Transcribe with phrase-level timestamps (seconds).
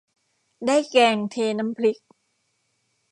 [0.65, 1.99] ได้แกงเทน้ำพริก